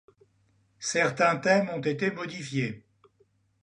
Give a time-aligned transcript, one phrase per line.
[0.79, 2.87] Certains thèmes ont été modifiés.